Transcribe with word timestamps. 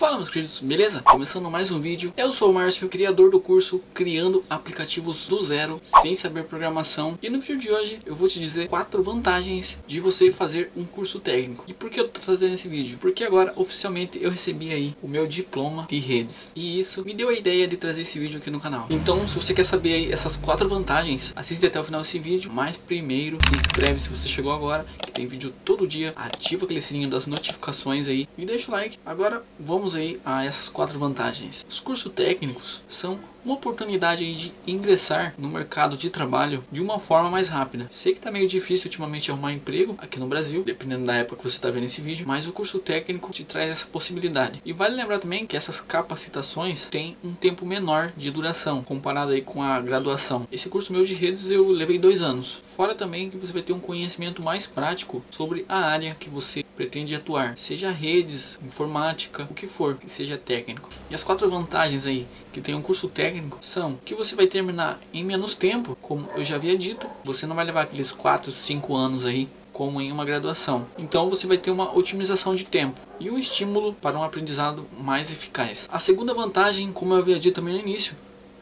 Fala 0.00 0.16
meus 0.16 0.30
queridos, 0.30 0.60
beleza? 0.60 1.02
Começando 1.02 1.50
mais 1.50 1.70
um 1.70 1.78
vídeo, 1.78 2.10
eu 2.16 2.32
sou 2.32 2.50
o 2.50 2.54
Márcio, 2.54 2.88
criador 2.88 3.30
do 3.30 3.38
curso 3.38 3.82
Criando 3.92 4.42
Aplicativos 4.48 5.28
do 5.28 5.38
Zero, 5.42 5.78
sem 6.00 6.14
saber 6.14 6.44
programação. 6.44 7.18
E 7.22 7.28
no 7.28 7.38
vídeo 7.38 7.58
de 7.58 7.70
hoje 7.70 8.00
eu 8.06 8.16
vou 8.16 8.26
te 8.26 8.40
dizer 8.40 8.66
quatro 8.66 9.02
vantagens 9.02 9.78
de 9.86 10.00
você 10.00 10.30
fazer 10.30 10.70
um 10.74 10.84
curso 10.84 11.20
técnico. 11.20 11.66
E 11.68 11.74
por 11.74 11.90
que 11.90 12.00
eu 12.00 12.08
tô 12.08 12.18
fazendo 12.22 12.54
esse 12.54 12.66
vídeo? 12.66 12.96
Porque 12.98 13.22
agora 13.24 13.52
oficialmente 13.56 14.18
eu 14.22 14.30
recebi 14.30 14.72
aí 14.72 14.96
o 15.02 15.06
meu 15.06 15.26
diploma 15.26 15.86
de 15.86 15.98
redes. 15.98 16.50
E 16.56 16.80
isso 16.80 17.04
me 17.04 17.12
deu 17.12 17.28
a 17.28 17.34
ideia 17.34 17.68
de 17.68 17.76
trazer 17.76 18.00
esse 18.00 18.18
vídeo 18.18 18.38
aqui 18.38 18.50
no 18.50 18.58
canal. 18.58 18.86
Então 18.88 19.28
se 19.28 19.34
você 19.34 19.52
quer 19.52 19.64
saber 19.64 19.92
aí 19.92 20.10
essas 20.10 20.34
quatro 20.34 20.66
vantagens, 20.66 21.30
assiste 21.36 21.66
até 21.66 21.78
o 21.78 21.84
final 21.84 22.00
desse 22.00 22.18
vídeo. 22.18 22.50
Mas 22.50 22.78
primeiro 22.78 23.36
se 23.46 23.54
inscreve 23.54 24.00
se 24.00 24.08
você 24.08 24.26
chegou 24.26 24.54
agora, 24.54 24.86
que 24.98 25.12
tem 25.12 25.26
vídeo 25.26 25.52
todo 25.62 25.86
dia. 25.86 26.14
Ativa 26.16 26.64
aquele 26.64 26.80
sininho 26.80 27.10
das 27.10 27.26
notificações 27.26 28.08
aí. 28.08 28.26
E 28.38 28.46
deixa 28.46 28.70
o 28.70 28.74
like. 28.74 28.98
Agora 29.04 29.44
vamos 29.58 29.89
aí 29.94 30.20
a 30.24 30.44
essas 30.44 30.68
quatro 30.68 30.98
vantagens. 30.98 31.64
Os 31.68 31.80
cursos 31.80 32.12
técnicos 32.12 32.82
são 32.88 33.18
uma 33.44 33.54
oportunidade 33.54 34.34
de 34.34 34.52
ingressar 34.66 35.34
no 35.38 35.48
mercado 35.48 35.96
de 35.96 36.10
trabalho 36.10 36.64
de 36.70 36.80
uma 36.80 36.98
forma 36.98 37.30
mais 37.30 37.48
rápida. 37.48 37.88
Sei 37.90 38.12
que 38.12 38.18
está 38.18 38.30
meio 38.30 38.46
difícil 38.46 38.86
ultimamente 38.86 39.30
arrumar 39.30 39.52
emprego 39.52 39.94
aqui 39.98 40.18
no 40.18 40.26
Brasil, 40.26 40.62
dependendo 40.62 41.06
da 41.06 41.14
época 41.14 41.36
que 41.36 41.44
você 41.44 41.56
está 41.56 41.70
vendo 41.70 41.84
esse 41.84 42.00
vídeo, 42.00 42.26
mas 42.26 42.46
o 42.46 42.52
curso 42.52 42.78
técnico 42.78 43.30
te 43.30 43.44
traz 43.44 43.70
essa 43.70 43.86
possibilidade. 43.86 44.60
E 44.64 44.72
vale 44.72 44.94
lembrar 44.94 45.18
também 45.18 45.46
que 45.46 45.56
essas 45.56 45.80
capacitações 45.80 46.86
têm 46.86 47.16
um 47.24 47.32
tempo 47.32 47.64
menor 47.64 48.12
de 48.16 48.30
duração, 48.30 48.82
comparado 48.82 49.32
aí 49.32 49.42
com 49.42 49.62
a 49.62 49.80
graduação. 49.80 50.46
Esse 50.52 50.68
curso 50.68 50.92
meu 50.92 51.04
de 51.04 51.14
redes 51.14 51.50
eu 51.50 51.68
levei 51.70 51.98
dois 51.98 52.20
anos. 52.20 52.60
Fora 52.76 52.94
também 52.94 53.30
que 53.30 53.36
você 53.36 53.52
vai 53.52 53.62
ter 53.62 53.72
um 53.72 53.80
conhecimento 53.80 54.42
mais 54.42 54.66
prático 54.66 55.24
sobre 55.30 55.64
a 55.68 55.78
área 55.78 56.16
que 56.18 56.28
você 56.28 56.62
pretende 56.62 57.14
atuar, 57.14 57.56
seja 57.58 57.90
redes, 57.90 58.58
informática, 58.64 59.46
o 59.50 59.54
que 59.54 59.66
for 59.66 59.79
que 59.94 60.10
seja 60.10 60.36
técnico. 60.36 60.88
E 61.10 61.14
as 61.14 61.24
quatro 61.24 61.48
vantagens 61.48 62.06
aí 62.06 62.26
que 62.52 62.60
tem 62.60 62.74
um 62.74 62.82
curso 62.82 63.08
técnico 63.08 63.58
são 63.60 63.98
que 64.04 64.14
você 64.14 64.34
vai 64.34 64.46
terminar 64.46 64.98
em 65.12 65.24
menos 65.24 65.54
tempo, 65.54 65.96
como 66.00 66.28
eu 66.36 66.44
já 66.44 66.56
havia 66.56 66.76
dito, 66.76 67.06
você 67.24 67.46
não 67.46 67.56
vai 67.56 67.64
levar 67.64 67.82
aqueles 67.82 68.12
4, 68.12 68.52
5 68.52 68.94
anos 68.94 69.24
aí 69.24 69.48
como 69.72 70.00
em 70.00 70.12
uma 70.12 70.24
graduação. 70.24 70.86
Então 70.98 71.30
você 71.30 71.46
vai 71.46 71.56
ter 71.56 71.70
uma 71.70 71.96
otimização 71.96 72.54
de 72.54 72.64
tempo 72.64 73.00
e 73.18 73.30
um 73.30 73.38
estímulo 73.38 73.94
para 73.94 74.18
um 74.18 74.22
aprendizado 74.22 74.86
mais 74.98 75.32
eficaz. 75.32 75.88
A 75.90 75.98
segunda 75.98 76.34
vantagem, 76.34 76.92
como 76.92 77.14
eu 77.14 77.18
havia 77.18 77.38
dito 77.38 77.54
também 77.54 77.74
no 77.74 77.80
início, 77.80 78.14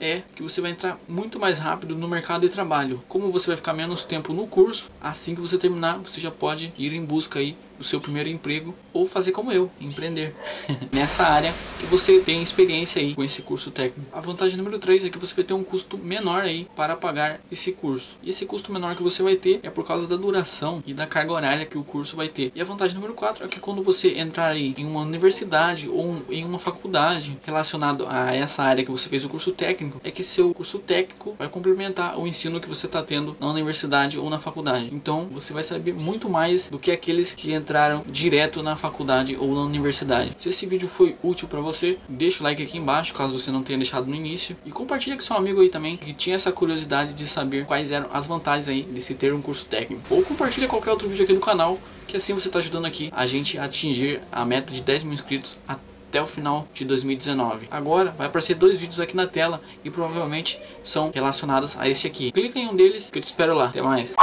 é 0.00 0.22
que 0.34 0.42
você 0.42 0.60
vai 0.60 0.72
entrar 0.72 0.98
muito 1.08 1.38
mais 1.38 1.58
rápido 1.58 1.94
no 1.94 2.08
mercado 2.08 2.42
de 2.42 2.48
trabalho. 2.48 3.02
Como 3.08 3.30
você 3.30 3.46
vai 3.48 3.56
ficar 3.56 3.72
menos 3.72 4.04
tempo 4.04 4.32
no 4.32 4.46
curso, 4.46 4.90
assim 5.00 5.34
que 5.34 5.40
você 5.40 5.56
terminar, 5.56 5.98
você 5.98 6.20
já 6.20 6.30
pode 6.30 6.72
ir 6.76 6.92
em 6.92 7.04
busca 7.04 7.38
aí 7.38 7.56
o 7.78 7.84
seu 7.84 8.00
primeiro 8.00 8.28
emprego 8.28 8.74
ou 8.92 9.06
fazer 9.06 9.32
como 9.32 9.52
eu, 9.52 9.70
empreender 9.80 10.34
nessa 10.92 11.24
área 11.24 11.52
que 11.78 11.86
você 11.86 12.20
tem 12.20 12.42
experiência 12.42 13.02
aí 13.02 13.14
com 13.14 13.24
esse 13.24 13.42
curso 13.42 13.70
técnico. 13.70 14.08
A 14.12 14.20
vantagem 14.20 14.56
número 14.56 14.78
3 14.78 15.04
é 15.04 15.08
que 15.08 15.18
você 15.18 15.34
vai 15.34 15.44
ter 15.44 15.54
um 15.54 15.64
custo 15.64 15.98
menor 15.98 16.42
aí 16.42 16.66
para 16.76 16.96
pagar 16.96 17.40
esse 17.50 17.72
curso. 17.72 18.18
E 18.22 18.30
esse 18.30 18.46
custo 18.46 18.72
menor 18.72 18.94
que 18.94 19.02
você 19.02 19.22
vai 19.22 19.34
ter 19.34 19.60
é 19.62 19.70
por 19.70 19.84
causa 19.84 20.06
da 20.06 20.16
duração 20.16 20.82
e 20.86 20.94
da 20.94 21.06
carga 21.06 21.32
horária 21.32 21.66
que 21.66 21.76
o 21.76 21.84
curso 21.84 22.16
vai 22.16 22.28
ter. 22.28 22.52
E 22.54 22.60
a 22.60 22.64
vantagem 22.64 22.94
número 22.94 23.14
4 23.14 23.44
é 23.44 23.48
que 23.48 23.60
quando 23.60 23.82
você 23.82 24.18
entrar 24.18 24.52
aí 24.52 24.74
em 24.76 24.86
uma 24.86 25.00
universidade 25.00 25.88
ou 25.88 26.22
em 26.30 26.44
uma 26.44 26.58
faculdade 26.58 27.38
relacionado 27.44 28.06
a 28.08 28.34
essa 28.34 28.62
área 28.62 28.84
que 28.84 28.90
você 28.90 29.08
fez 29.08 29.24
o 29.24 29.28
curso 29.28 29.50
técnico, 29.52 30.00
é 30.04 30.10
que 30.10 30.22
seu 30.22 30.54
curso 30.54 30.78
técnico 30.78 31.34
vai 31.38 31.48
complementar 31.48 32.18
o 32.18 32.26
ensino 32.26 32.60
que 32.60 32.68
você 32.68 32.86
está 32.86 33.02
tendo 33.02 33.36
na 33.40 33.48
universidade 33.48 34.18
ou 34.18 34.30
na 34.30 34.38
faculdade. 34.38 34.88
Então 34.92 35.28
você 35.30 35.52
vai 35.52 35.64
saber 35.64 35.92
muito 35.92 36.28
mais 36.28 36.68
do 36.68 36.78
que 36.78 36.90
aqueles 36.90 37.34
que 37.34 37.52
entraram 37.52 37.63
direto 38.06 38.62
na 38.62 38.76
faculdade 38.76 39.36
ou 39.38 39.54
na 39.54 39.62
universidade. 39.62 40.32
Se 40.36 40.48
esse 40.48 40.66
vídeo 40.66 40.88
foi 40.88 41.16
útil 41.22 41.48
para 41.48 41.60
você, 41.60 41.98
deixa 42.08 42.40
o 42.40 42.44
like 42.44 42.62
aqui 42.62 42.78
embaixo, 42.78 43.14
caso 43.14 43.38
você 43.38 43.50
não 43.50 43.62
tenha 43.62 43.78
deixado 43.78 44.06
no 44.06 44.14
início. 44.14 44.56
E 44.64 44.70
compartilha 44.70 45.16
com 45.16 45.22
seu 45.22 45.36
amigo 45.36 45.60
aí 45.60 45.68
também, 45.68 45.96
que 45.96 46.12
tinha 46.12 46.36
essa 46.36 46.52
curiosidade 46.52 47.14
de 47.14 47.26
saber 47.26 47.66
quais 47.66 47.90
eram 47.90 48.08
as 48.12 48.26
vantagens 48.26 48.68
aí 48.68 48.82
de 48.82 49.00
se 49.00 49.14
ter 49.14 49.32
um 49.32 49.42
curso 49.42 49.66
técnico. 49.66 50.02
Ou 50.10 50.22
compartilha 50.22 50.68
qualquer 50.68 50.90
outro 50.90 51.08
vídeo 51.08 51.24
aqui 51.24 51.32
no 51.32 51.40
canal, 51.40 51.78
que 52.06 52.16
assim 52.16 52.34
você 52.34 52.48
está 52.48 52.58
ajudando 52.58 52.86
aqui 52.86 53.10
a 53.14 53.26
gente 53.26 53.58
a 53.58 53.64
atingir 53.64 54.20
a 54.30 54.44
meta 54.44 54.72
de 54.72 54.80
10 54.80 55.04
mil 55.04 55.14
inscritos 55.14 55.58
até 55.66 56.22
o 56.22 56.26
final 56.26 56.68
de 56.72 56.84
2019. 56.84 57.68
Agora 57.70 58.14
vai 58.16 58.26
aparecer 58.26 58.54
dois 58.54 58.78
vídeos 58.78 59.00
aqui 59.00 59.16
na 59.16 59.26
tela 59.26 59.60
e 59.84 59.90
provavelmente 59.90 60.60
são 60.82 61.10
relacionados 61.12 61.76
a 61.78 61.88
esse 61.88 62.06
aqui. 62.06 62.30
Clica 62.30 62.58
em 62.58 62.68
um 62.68 62.76
deles 62.76 63.10
que 63.10 63.18
eu 63.18 63.22
te 63.22 63.26
espero 63.26 63.54
lá. 63.54 63.66
Até 63.66 63.82
mais. 63.82 64.14